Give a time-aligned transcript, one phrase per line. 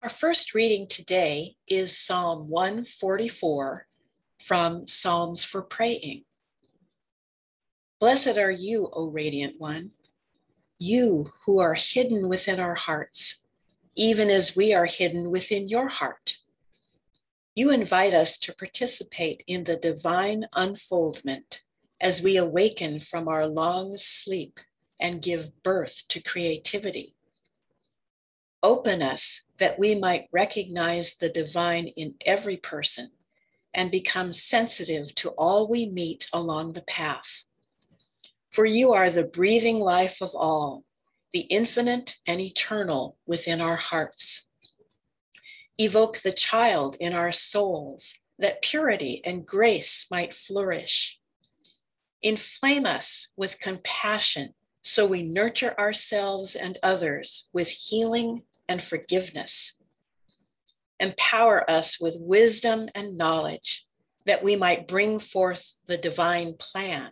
[0.00, 3.84] Our first reading today is Psalm 144
[4.38, 6.22] from Psalms for Praying.
[7.98, 9.90] Blessed are you, O Radiant One,
[10.78, 13.44] you who are hidden within our hearts,
[13.96, 16.36] even as we are hidden within your heart.
[17.56, 21.62] You invite us to participate in the divine unfoldment
[22.00, 24.60] as we awaken from our long sleep
[25.00, 27.16] and give birth to creativity.
[28.62, 33.10] Open us that we might recognize the divine in every person
[33.74, 37.44] and become sensitive to all we meet along the path.
[38.50, 40.84] For you are the breathing life of all,
[41.32, 44.46] the infinite and eternal within our hearts.
[45.76, 51.20] Evoke the child in our souls that purity and grace might flourish.
[52.22, 59.78] Inflame us with compassion so we nurture ourselves and others with healing and forgiveness.
[61.00, 63.86] Empower us with wisdom and knowledge
[64.26, 67.10] that we might bring forth the divine plan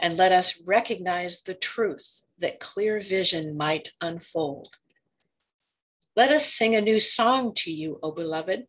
[0.00, 4.76] and let us recognize the truth that clear vision might unfold.
[6.16, 8.66] Let us sing a new song to you, O beloved.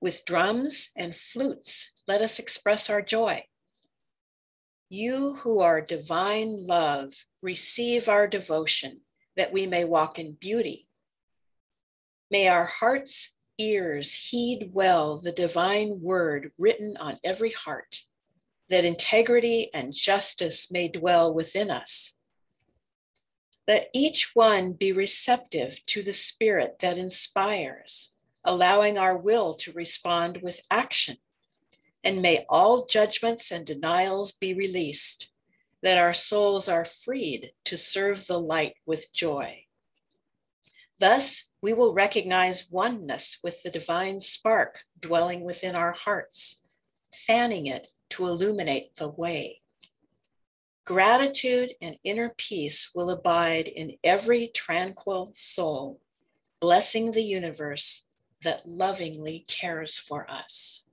[0.00, 3.44] With drums and flutes, let us express our joy.
[4.88, 9.00] You who are divine love, receive our devotion
[9.36, 10.86] that we may walk in beauty
[12.32, 18.06] May our heart's ears heed well the divine word written on every heart,
[18.70, 22.16] that integrity and justice may dwell within us.
[23.68, 30.38] Let each one be receptive to the spirit that inspires, allowing our will to respond
[30.40, 31.18] with action.
[32.02, 35.30] And may all judgments and denials be released,
[35.82, 39.66] that our souls are freed to serve the light with joy.
[41.02, 46.62] Thus, we will recognize oneness with the divine spark dwelling within our hearts,
[47.12, 49.58] fanning it to illuminate the way.
[50.84, 56.00] Gratitude and inner peace will abide in every tranquil soul,
[56.60, 58.06] blessing the universe
[58.44, 60.86] that lovingly cares for us.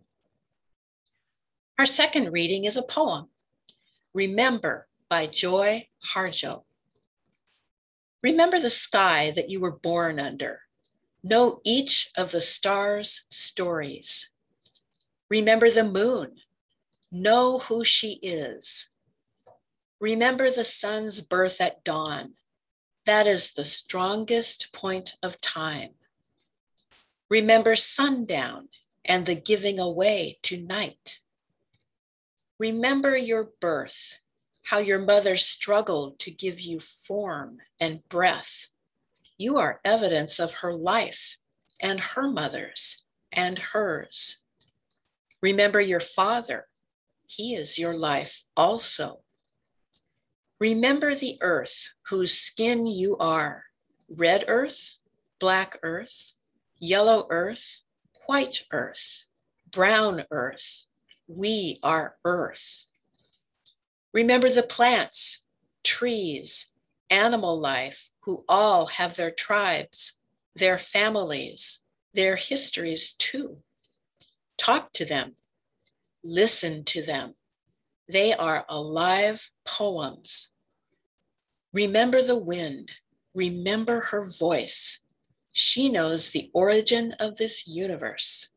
[1.77, 3.27] Our second reading is a poem,
[4.15, 6.63] Remember by Joy Harjo.
[8.21, 10.61] Remember the sky that you were born under.
[11.23, 14.31] Know each of the stars' stories.
[15.29, 16.37] Remember the moon.
[17.11, 18.89] Know who she is.
[19.99, 22.33] Remember the sun's birth at dawn.
[23.05, 25.91] That is the strongest point of time.
[27.29, 28.69] Remember sundown
[29.05, 31.19] and the giving away to night.
[32.59, 34.19] Remember your birth
[34.69, 38.67] how your mother struggled to give you form and breath.
[39.35, 41.37] You are evidence of her life
[41.81, 44.45] and her mother's and hers.
[45.41, 46.67] Remember your father.
[47.25, 49.21] He is your life also.
[50.59, 53.63] Remember the earth whose skin you are
[54.07, 54.99] red earth,
[55.39, 56.35] black earth,
[56.77, 57.81] yellow earth,
[58.27, 59.29] white earth,
[59.71, 60.85] brown earth.
[61.27, 62.85] We are earth.
[64.13, 65.45] Remember the plants,
[65.83, 66.71] trees,
[67.09, 70.19] animal life, who all have their tribes,
[70.55, 71.81] their families,
[72.13, 73.57] their histories too.
[74.57, 75.35] Talk to them,
[76.23, 77.35] listen to them.
[78.07, 80.49] They are alive poems.
[81.71, 82.91] Remember the wind,
[83.35, 84.99] remember her voice.
[85.51, 88.49] She knows the origin of this universe.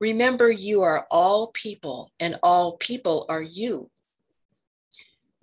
[0.00, 3.90] Remember, you are all people, and all people are you.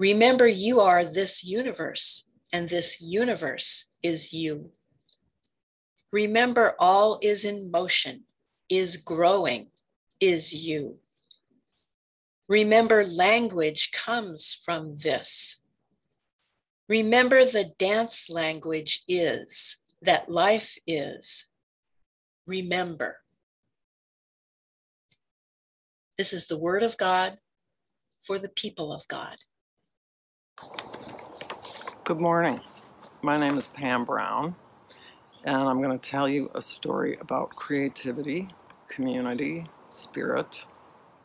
[0.03, 4.69] Remember, you are this universe, and this universe is you.
[6.11, 8.25] Remember, all is in motion,
[8.67, 9.69] is growing,
[10.19, 10.97] is you.
[12.49, 15.61] Remember, language comes from this.
[16.89, 21.47] Remember, the dance language is, that life is.
[22.45, 23.19] Remember.
[26.17, 27.37] This is the word of God
[28.25, 29.37] for the people of God.
[32.03, 32.59] Good morning.
[33.21, 34.55] My name is Pam Brown,
[35.45, 38.47] and I'm going to tell you a story about creativity,
[38.89, 40.65] community, spirit,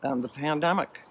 [0.01, 1.01] and the pandemic.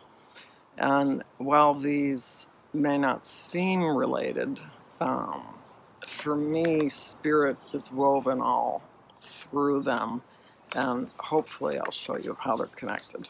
[0.78, 4.60] And while these may not seem related,
[5.00, 5.58] um,
[6.06, 8.82] for me, spirit is woven all
[9.20, 10.22] through them,
[10.74, 13.28] and hopefully, I'll show you how they're connected.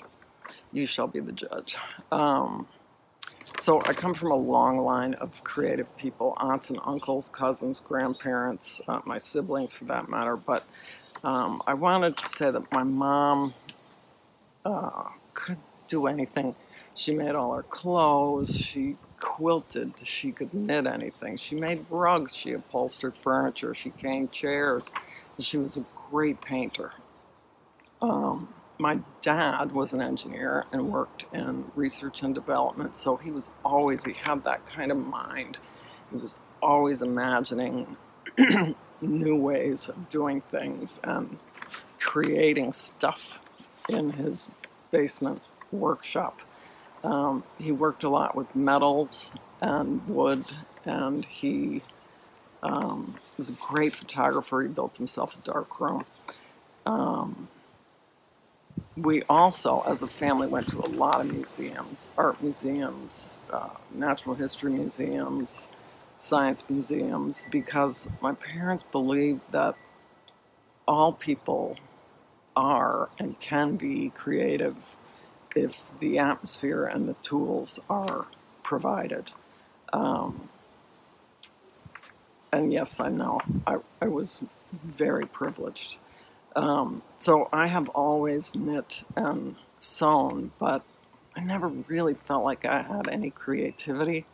[0.73, 1.76] You shall be the judge.
[2.12, 2.69] Um,
[3.59, 8.81] so I come from a long line of creative people, aunts and uncles, cousins, grandparents,
[8.89, 10.37] uh, my siblings for that matter.
[10.37, 10.65] But
[11.25, 13.55] um, I wanted to say that my mom
[14.65, 15.59] uh, could
[15.89, 16.55] do anything.
[16.95, 18.57] She made all her clothes.
[18.57, 19.95] She quilted.
[20.05, 21.37] She could knit anything.
[21.37, 22.35] She made rugs.
[22.37, 23.75] She upholstered furniture.
[23.75, 24.93] She caned chairs.
[25.41, 26.93] She was a great painter.
[28.03, 33.51] Um, my dad was an engineer and worked in research and development, so he was
[33.65, 35.59] always, he had that kind of mind.
[36.11, 37.97] He was always imagining
[39.03, 41.39] new ways of doing things and
[41.99, 43.41] creating stuff
[43.89, 44.47] in his
[44.91, 45.43] basement
[45.73, 46.41] workshop.
[47.03, 50.45] Um, he worked a lot with metals and wood,
[50.85, 51.83] and he
[52.63, 54.63] um, was a great photographer.
[54.63, 56.05] He built himself a dark room.
[56.87, 57.49] Um,
[59.03, 64.35] we also, as a family, went to a lot of museums, art museums, uh, natural
[64.35, 65.69] history museums,
[66.17, 69.77] science museums, because my parents believed that
[70.87, 71.77] all people
[72.56, 74.97] are and can be creative
[75.55, 78.27] if the atmosphere and the tools are
[78.62, 79.31] provided.
[79.93, 80.49] Um,
[82.53, 84.43] and yes, I know I, I was
[84.73, 85.99] very privileged.
[86.56, 90.83] Um, so I have always knit and sewn, but
[91.37, 94.27] I never really felt like I had any creativity.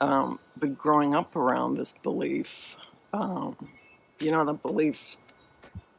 [0.00, 2.76] Um, but growing up around this belief,
[3.12, 3.56] um,
[4.20, 5.16] you know, the belief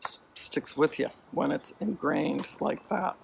[0.03, 3.17] s- sticks with you when it's ingrained like that.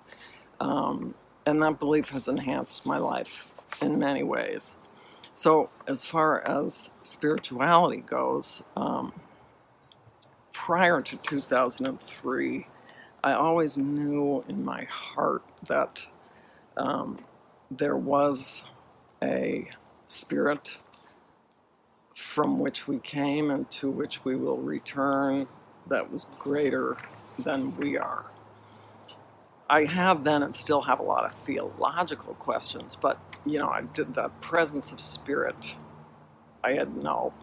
[0.60, 1.16] Um,
[1.46, 4.76] and that belief has enhanced my life in many ways.
[5.34, 9.14] So, as far as spirituality goes, um,
[10.58, 12.68] prior to 2003,
[13.24, 16.08] I always knew in my heart that
[16.76, 17.20] um,
[17.70, 18.66] there was
[19.24, 19.70] a
[20.08, 20.80] spirit
[22.16, 25.48] from which we came and to which we will return
[25.88, 26.98] that was greater
[27.38, 28.26] than we are.
[29.70, 33.82] I have then and still have a lot of theological questions, but you know, I
[33.84, 35.76] did that presence of spirit.
[36.64, 37.34] I had no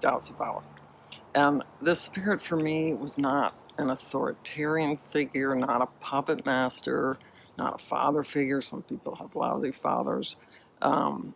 [0.00, 0.64] doubts about.
[1.34, 7.18] And this spirit for me was not an authoritarian figure, not a puppet master,
[7.56, 8.60] not a father figure.
[8.60, 10.36] Some people have lousy fathers.
[10.82, 11.34] Um,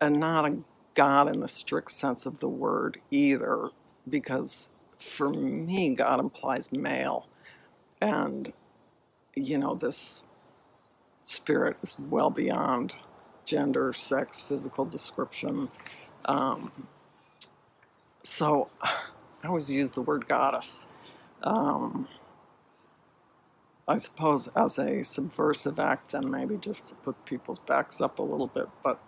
[0.00, 0.58] and not a
[0.94, 3.70] God in the strict sense of the word either,
[4.08, 7.28] because for me, God implies male.
[8.00, 8.52] And,
[9.36, 10.24] you know, this
[11.24, 12.94] spirit is well beyond
[13.44, 15.70] gender, sex, physical description.
[16.24, 16.72] Um,
[18.22, 18.70] so
[19.42, 20.86] I always use the word goddess.
[21.42, 22.08] Um,
[23.88, 28.22] I suppose as a subversive act and maybe just to put people's backs up a
[28.22, 28.68] little bit.
[28.82, 29.00] But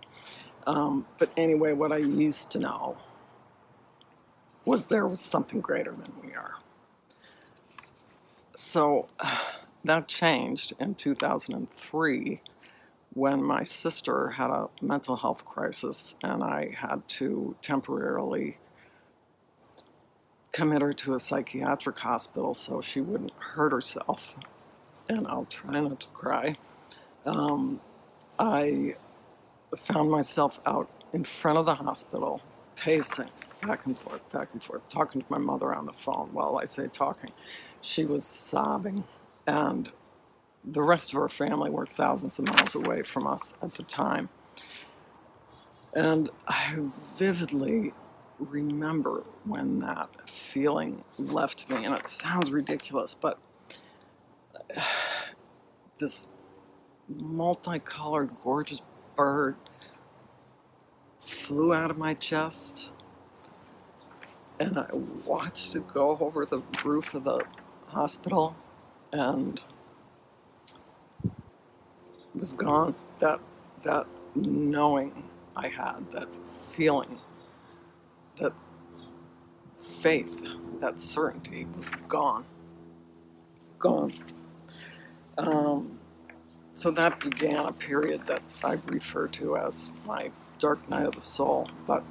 [0.67, 2.97] um, but anyway, what I used to know
[4.65, 6.57] was there was something greater than we are.
[8.57, 9.09] So
[9.85, 12.41] that changed in 2003
[13.15, 18.59] when my sister had a mental health crisis and I had to temporarily
[20.53, 24.37] commit her to a psychiatric hospital so she wouldn't hurt herself.
[25.09, 26.57] And I'll try not to cry.
[27.25, 27.81] Um,
[28.39, 28.97] I
[29.77, 32.43] found myself out in front of the hospital,
[32.77, 33.31] pacing
[33.63, 36.31] back and forth, back and forth, talking to my mother on the phone.
[36.33, 37.33] While I say talking,
[37.81, 39.05] she was sobbing,
[39.47, 39.91] and
[40.65, 44.29] the rest of her family were thousands of miles away from us at the time.
[45.95, 46.77] And I
[47.17, 47.93] vividly
[48.39, 53.39] remember when that feeling left me, and it sounds ridiculous, but
[55.99, 56.29] this
[57.09, 58.83] multicolored, gorgeous
[59.17, 59.57] bird
[61.21, 62.93] flew out of my chest,
[64.59, 64.89] and I
[65.27, 67.45] watched it go over the roof of the
[67.89, 68.57] hospital,
[69.13, 69.61] and
[72.35, 72.95] was gone.
[73.21, 73.41] That
[73.85, 76.29] that knowing I had, that
[76.71, 77.19] feeling,
[78.43, 78.53] that
[80.01, 80.41] faith,
[80.81, 82.45] that certainty was gone.
[83.79, 84.13] Gone.
[85.39, 85.99] Um,
[86.75, 91.23] so that began a period that I refer to as my dark night of the
[91.23, 91.69] soul.
[91.87, 92.05] But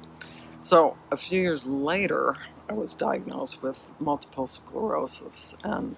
[0.62, 2.36] so a few years later,
[2.68, 5.96] I was diagnosed with multiple sclerosis, and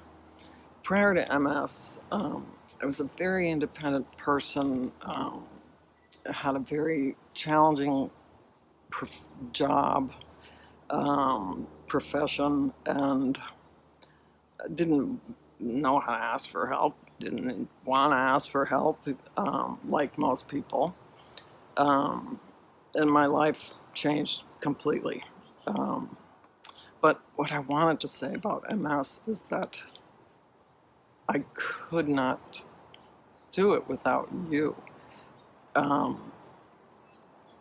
[0.83, 2.47] prior to MS, um,
[2.83, 4.93] I was a very independent person.
[5.03, 5.45] Um,
[6.33, 8.11] had a very challenging
[8.95, 10.13] prof- job,
[10.89, 13.37] um, profession, and
[14.73, 15.21] didn't
[15.59, 16.95] know how to ask for help.
[17.19, 19.01] Didn't want to ask for help,
[19.37, 20.95] um, like most people.
[21.77, 22.39] Um,
[22.95, 25.25] and my life changed completely.
[25.67, 26.17] Um,
[27.01, 29.83] but what I wanted to say about MS is that
[31.29, 32.63] I could not
[33.51, 34.77] do it without you.
[35.75, 36.31] Um,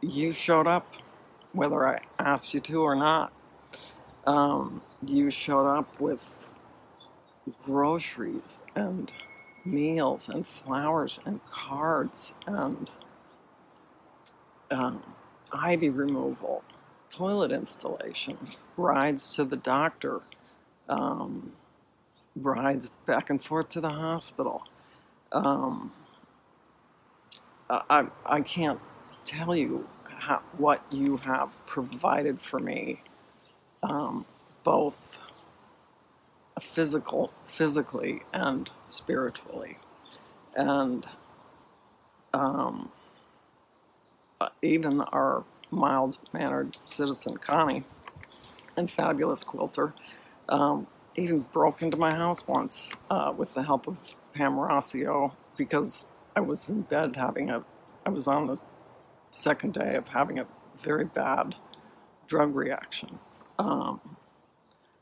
[0.02, 0.94] you showed up
[1.54, 3.32] whether I asked you to or not.
[4.26, 6.48] Um, you showed up with
[7.64, 9.12] groceries and
[9.66, 12.90] meals and flowers and cards and
[14.72, 15.04] um,
[15.52, 16.64] ivy removal,
[17.12, 18.38] toilet installation,
[18.78, 20.22] rides to the doctor,
[20.90, 21.54] um,
[22.36, 24.64] rides back and forth to the hospital.
[25.32, 25.92] Um,
[27.70, 28.80] I, I can't
[29.26, 29.88] tell you
[30.24, 33.02] how, what you have provided for me,
[33.82, 34.26] um,
[34.64, 35.20] both
[36.62, 39.78] physical, physically and spiritually,
[40.56, 41.06] and
[42.34, 42.90] um,
[44.40, 47.84] uh, even our mild-mannered citizen Connie
[48.78, 49.94] and fabulous quilter
[50.48, 53.98] um, even broke into my house once uh, with the help of
[54.34, 57.64] Pam Rossio because I was in bed having a,
[58.06, 58.62] I was on the
[59.34, 60.46] second day of having a
[60.80, 61.56] very bad
[62.28, 63.20] drug reaction.
[63.58, 64.00] Um,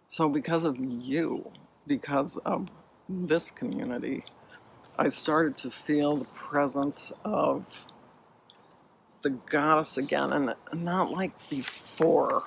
[0.08, 1.52] so, because of you,
[1.88, 2.70] because of
[3.08, 4.24] this community,
[4.98, 7.86] I started to feel the presence of
[9.22, 12.44] the goddess again, and not like before,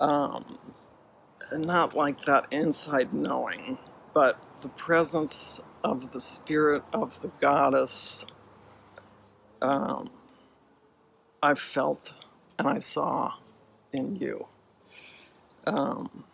[0.00, 0.58] um,
[1.52, 3.78] not like that inside knowing,
[4.14, 8.26] but the presence of the spirit of the goddess.
[9.60, 10.10] Um,
[11.42, 12.14] I felt
[12.58, 13.34] and I saw
[13.92, 14.46] in you.
[15.66, 16.24] Um,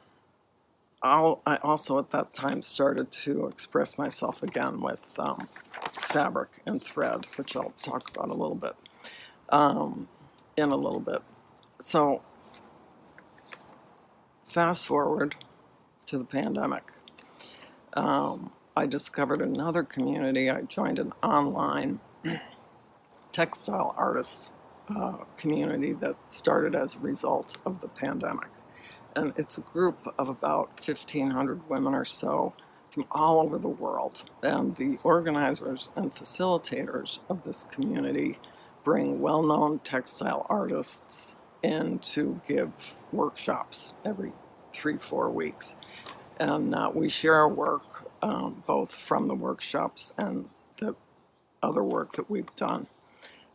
[1.03, 5.49] I also at that time started to express myself again with um,
[5.93, 8.75] fabric and thread, which I'll talk about a little bit
[9.49, 10.09] um,
[10.57, 11.23] in a little bit.
[11.81, 12.23] So,
[14.45, 15.37] fast forward
[16.07, 16.93] to the pandemic.
[17.95, 20.51] Um, I discovered another community.
[20.51, 22.01] I joined an online
[23.33, 24.51] textile artists
[24.95, 28.49] uh, community that started as a result of the pandemic.
[29.15, 32.55] And it's a group of about 1,500 women or so
[32.91, 34.25] from all over the world.
[34.43, 38.39] And the organizers and facilitators of this community
[38.85, 42.71] bring well known textile artists in to give
[43.13, 44.33] workshops every
[44.73, 45.77] three, four weeks.
[46.39, 50.95] And uh, we share our work um, both from the workshops and the
[51.63, 52.87] other work that we've done.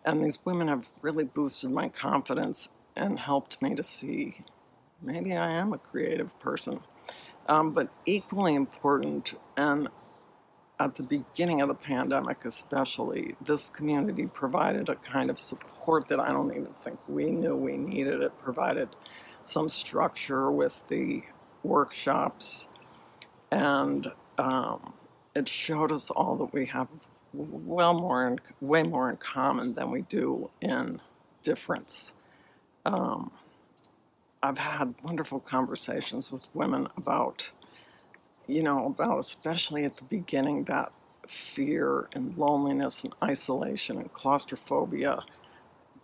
[0.05, 4.43] And these women have really boosted my confidence and helped me to see
[5.01, 6.81] maybe I am a creative person.
[7.47, 9.89] Um, but equally important, and
[10.79, 16.19] at the beginning of the pandemic especially, this community provided a kind of support that
[16.19, 18.21] I don't even think we knew we needed.
[18.21, 18.89] It provided
[19.43, 21.23] some structure with the
[21.63, 22.67] workshops,
[23.51, 24.07] and
[24.37, 24.93] um,
[25.35, 26.87] it showed us all that we have
[27.33, 31.01] well more, in, way more in common than we do in
[31.43, 32.13] difference.
[32.85, 33.31] Um,
[34.41, 37.51] I've had wonderful conversations with women about,
[38.45, 40.91] you know, about especially at the beginning that
[41.27, 45.23] fear and loneliness and isolation and claustrophobia,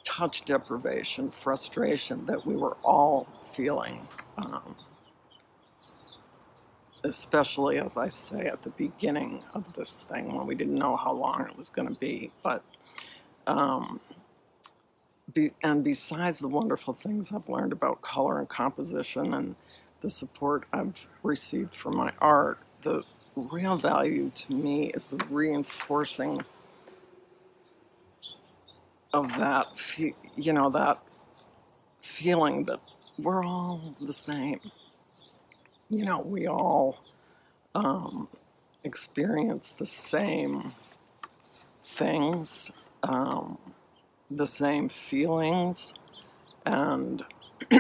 [0.06, 4.08] touch deprivation, frustration that we were all feeling.
[4.38, 4.76] Um,
[7.04, 11.14] especially as I say at the beginning of this thing when we didn't know how
[11.14, 12.32] long it was going to be.
[12.44, 12.64] But,
[13.48, 14.00] um,
[15.34, 19.56] be, and besides the wonderful things I've learned about color and composition and
[20.02, 23.04] the support I've received from my art, the
[23.36, 26.44] real value to me is the reinforcing
[29.14, 29.68] of that,
[30.36, 31.00] you know, that
[32.00, 32.80] feeling that
[33.18, 34.60] we're all the same
[35.90, 37.00] you know, we all
[37.76, 38.28] um,
[38.84, 40.74] experience the same
[41.84, 42.72] things,
[43.04, 43.58] um,
[44.30, 45.94] the same feelings,
[46.66, 47.24] and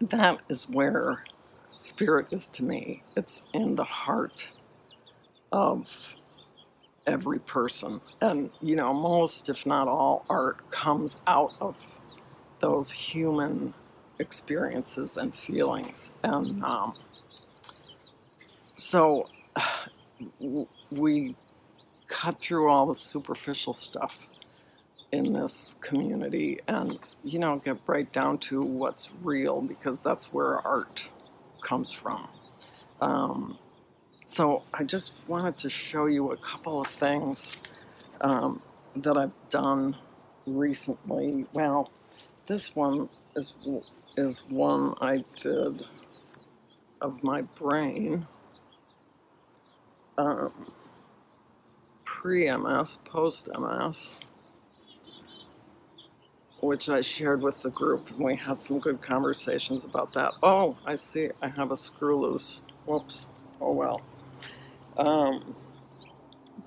[0.00, 1.24] that is where
[1.78, 3.02] spirit is to me.
[3.16, 4.50] It's in the heart
[5.52, 6.16] of
[7.06, 8.00] every person.
[8.20, 11.76] And, you know, most, if not all, art comes out of
[12.60, 13.74] those human
[14.18, 16.10] experiences and feelings.
[16.22, 16.94] And um,
[18.76, 19.28] so
[20.90, 21.34] we
[22.08, 24.28] cut through all the superficial stuff
[25.12, 30.58] in this community and, you know, get right down to what's real because that's where
[30.66, 31.08] art
[31.62, 32.28] comes from.
[33.00, 33.58] Um,
[34.26, 37.56] so I just wanted to show you a couple of things
[38.20, 38.60] um,
[38.96, 39.96] that I've done
[40.46, 41.46] recently.
[41.52, 41.90] Well,
[42.46, 43.52] this one is
[44.16, 45.84] is one I did
[47.00, 48.26] of my brain,
[50.18, 50.52] um,
[52.04, 54.20] pre MS, post MS,
[56.60, 60.32] which I shared with the group, and we had some good conversations about that.
[60.42, 62.62] Oh, I see, I have a screw loose.
[62.86, 63.26] Whoops.
[63.60, 64.02] Oh well.
[64.98, 65.56] Um,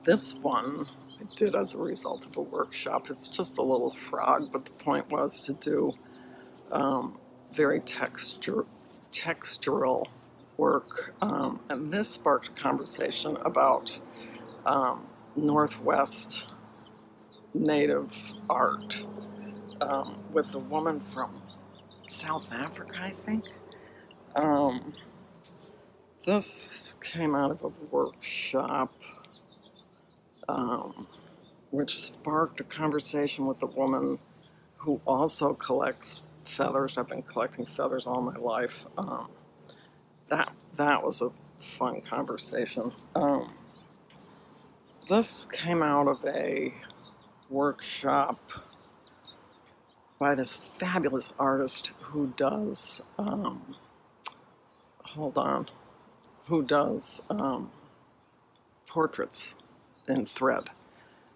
[0.03, 0.88] this one
[1.20, 3.10] I did as a result of a workshop.
[3.10, 5.94] It's just a little frog, but the point was to do
[6.72, 7.18] um,
[7.51, 8.65] very texture,
[9.12, 10.06] textural
[10.58, 11.13] work.
[11.22, 14.00] Um, and this sparked a conversation about
[14.65, 16.53] um, Northwest
[17.53, 19.03] Native art
[19.82, 21.41] um, with a woman from
[22.08, 23.46] South Africa, I think.
[24.36, 24.94] Um,
[26.25, 28.94] this came out of a workshop
[30.48, 31.08] um,
[31.72, 34.20] which sparked a conversation with a woman
[34.77, 36.98] who also collects feathers.
[36.98, 38.86] I've been collecting feathers all my life.
[38.98, 39.29] Um,
[40.27, 42.91] that that was a fun conversation.
[43.15, 43.53] Um,
[45.08, 46.74] this came out of a
[47.50, 48.39] workshop
[50.20, 53.01] by this fabulous artist who does.
[53.18, 53.75] Um,
[55.03, 55.70] hold on,
[56.48, 57.72] who does um,
[58.88, 59.56] portraits
[60.08, 60.70] in thread.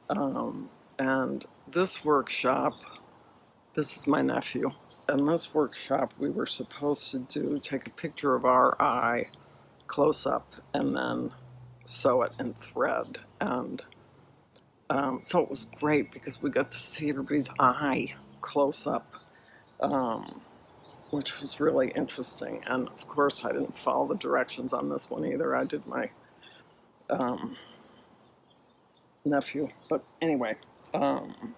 [0.09, 2.73] Um, and this workshop,
[3.73, 4.71] this is my nephew.
[5.07, 9.29] And this workshop, we were supposed to do take a picture of our eye
[9.87, 11.31] close up and then
[11.85, 13.19] sew it in thread.
[13.41, 13.81] And
[14.89, 19.13] um, so it was great because we got to see everybody's eye close up,
[19.81, 20.41] um,
[21.11, 22.63] which was really interesting.
[22.65, 25.55] And of course, I didn't follow the directions on this one either.
[25.55, 26.09] I did my
[27.09, 27.57] um,
[29.25, 29.69] nephew.
[29.89, 30.55] But anyway,
[30.93, 31.55] um,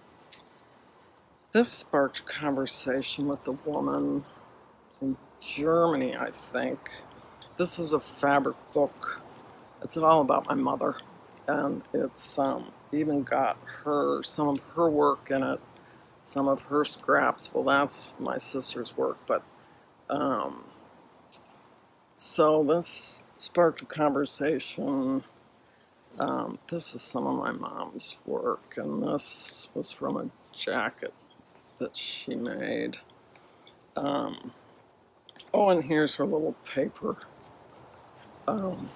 [1.56, 4.22] this sparked conversation with a woman
[5.00, 6.90] in Germany, I think.
[7.56, 9.22] This is a fabric book.
[9.80, 10.96] It's all about my mother,
[11.48, 15.58] and it's um, even got her some of her work in it,
[16.20, 17.48] some of her scraps.
[17.54, 19.42] Well, that's my sister's work, but
[20.10, 20.62] um,
[22.16, 25.24] so this sparked a conversation
[26.18, 31.14] um, this is some of my mom's work, and this was from a jacket
[31.78, 32.98] that she made.
[33.96, 34.52] Um,
[35.52, 37.16] oh, and here's her little paper.
[38.48, 38.88] Um,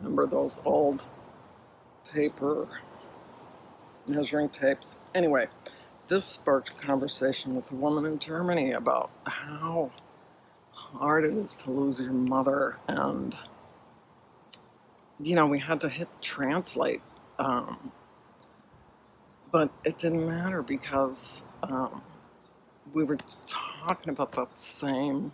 [0.00, 1.04] remember those old
[2.12, 2.68] paper
[4.06, 4.96] measuring tapes?
[5.14, 5.48] Anyway,
[6.08, 9.90] this sparked a conversation with a woman in Germany about how
[10.72, 13.34] hard it is to lose your mother and
[15.20, 17.02] you know, we had to hit translate.
[17.38, 17.92] Um,
[19.54, 22.02] but it didn't matter because um,
[22.92, 25.30] we were talking about that same,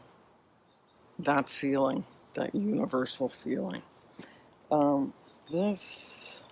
[1.21, 2.05] that feeling,
[2.35, 3.81] that universal feeling.
[4.71, 5.15] Um,
[5.51, 6.43] this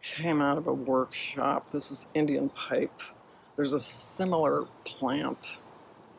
[0.00, 1.72] came out of a workshop.
[1.72, 3.02] This is Indian pipe.
[3.56, 5.56] There's a similar plant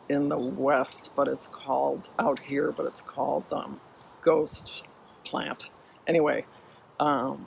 [0.10, 3.80] in the West, but it's called, out here, but it's called um,
[4.22, 4.84] ghost
[5.24, 5.70] plant.
[6.06, 6.44] Anyway,
[7.00, 7.46] um,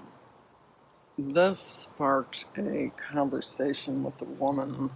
[1.18, 4.90] this sparked a conversation with a woman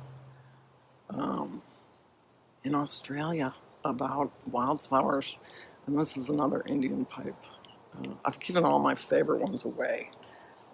[1.11, 1.63] um,
[2.65, 3.55] in Australia
[3.85, 5.39] about wildflowers,
[5.87, 7.37] and this is another Indian pipe.
[7.97, 10.11] Uh, I've given all my favorite ones away,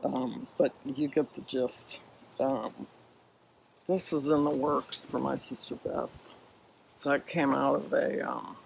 [0.02, 2.00] um, but you get the gist.
[2.40, 2.86] Um,
[3.86, 6.10] this is in the works for my sister Beth.
[7.04, 8.56] That came out of a um,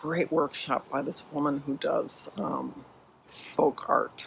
[0.00, 2.84] great workshop by this woman who does um,
[3.28, 4.26] folk art.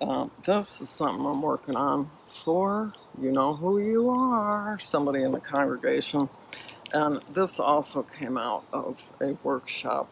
[0.00, 5.32] Um, this is something I'm working on for you know who you are, somebody in
[5.32, 6.28] the congregation.
[6.92, 10.08] And this also came out of a workshop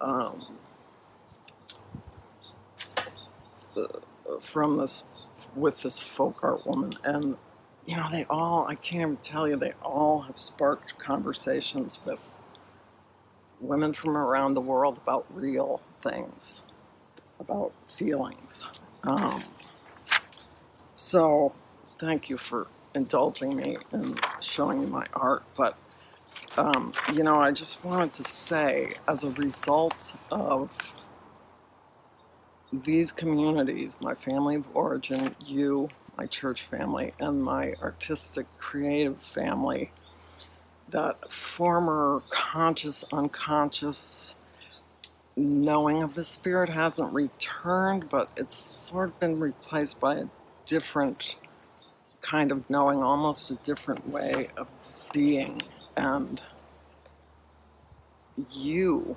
[0.00, 0.46] um,
[4.40, 5.04] from this
[5.54, 7.36] with this folk art woman and
[7.86, 12.20] you know they all i can't even tell you they all have sparked conversations with
[13.60, 16.62] women from around the world about real things,
[17.40, 18.64] about feelings.
[19.04, 19.42] Um,
[20.94, 21.52] so,
[21.98, 25.44] thank you for indulging me and showing me my art.
[25.56, 25.76] But,
[26.56, 30.94] um, you know, I just wanted to say, as a result of
[32.72, 39.92] these communities, my family of origin, you, my church family, and my artistic creative family,
[40.88, 44.34] that former conscious, unconscious
[45.36, 50.26] knowing of the spirit hasn't returned, but it's sort of been replaced by a
[50.64, 51.36] different
[52.22, 54.66] kind of knowing, almost a different way of
[55.12, 55.62] being.
[55.96, 56.40] And
[58.50, 59.16] you,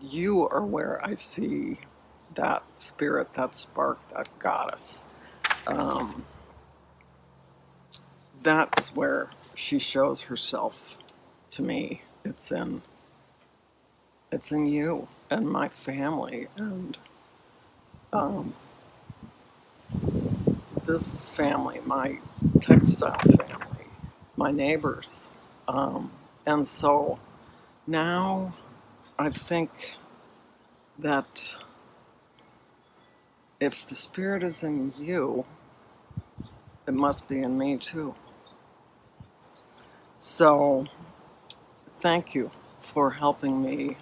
[0.00, 1.78] you are where I see
[2.34, 5.04] that spirit, that spark, that goddess.
[5.66, 6.26] Um,
[8.42, 10.98] that is where she shows herself
[11.50, 12.02] to me.
[12.24, 12.82] It's in
[14.34, 16.98] it's in you and my family and
[18.12, 18.52] um,
[20.86, 22.18] this family, my
[22.60, 23.86] textile family,
[24.36, 25.30] my neighbors.
[25.68, 26.10] Um,
[26.44, 27.20] and so
[27.86, 28.54] now
[29.16, 29.70] I think
[30.98, 31.56] that
[33.60, 35.44] if the spirit is in you,
[36.88, 38.16] it must be in me too.
[40.18, 40.86] So
[42.00, 42.50] thank you
[42.82, 43.96] for helping me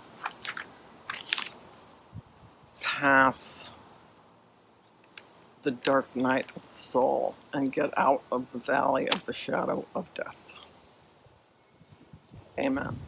[3.02, 3.68] pass
[5.64, 9.84] the dark night of the soul and get out of the valley of the shadow
[9.92, 10.52] of death.
[12.56, 13.00] Amen.